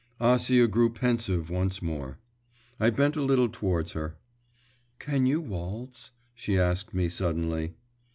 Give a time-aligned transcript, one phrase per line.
[0.19, 2.17] Acia grew pensive once more.
[2.79, 4.17] I bent a little towards her.
[4.97, 7.75] 'Can you waltz?' she asked me suddenly.